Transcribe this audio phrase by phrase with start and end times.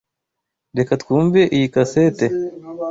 [0.77, 2.25] Reka twumve iyi cassette.